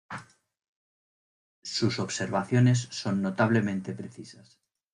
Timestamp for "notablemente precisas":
3.21-4.59